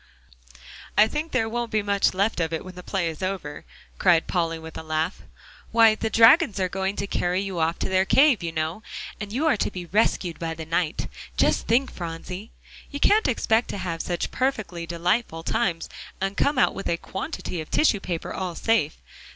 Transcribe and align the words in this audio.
"I 0.97 1.07
think 1.07 1.31
there 1.31 1.47
won't 1.47 1.69
be 1.69 1.83
much 1.83 2.15
left 2.15 2.39
of 2.39 2.51
it 2.53 2.65
when 2.65 2.73
the 2.73 2.81
play 2.81 3.07
is 3.07 3.21
over," 3.21 3.65
cried 3.99 4.25
Polly 4.25 4.57
with 4.57 4.75
a 4.75 4.81
laugh; 4.81 5.21
"why, 5.71 5.93
the 5.93 6.09
dragons 6.09 6.59
are 6.59 6.67
going 6.67 6.95
to 6.95 7.05
carry 7.05 7.39
you 7.39 7.59
off 7.59 7.77
to 7.77 7.87
their 7.87 8.03
cave, 8.03 8.41
you 8.41 8.51
know, 8.51 8.81
and 9.19 9.31
you 9.31 9.45
are 9.45 9.57
to 9.57 9.69
be 9.69 9.85
rescued 9.85 10.39
by 10.39 10.55
the 10.55 10.65
knight, 10.65 11.07
just 11.37 11.67
think, 11.67 11.91
Phronsie! 11.93 12.49
You 12.89 12.99
can't 12.99 13.27
expect 13.27 13.69
to 13.69 13.77
have 13.77 14.01
such 14.01 14.31
perfectly 14.31 14.87
delightful 14.87 15.43
times, 15.43 15.87
and 16.19 16.35
come 16.35 16.57
out 16.57 16.73
with 16.73 16.89
a 16.89 16.97
quantity 16.97 17.61
of 17.61 17.69
tissue 17.69 17.99
paper 17.99 18.33
all 18.33 18.55
safe. 18.55 18.97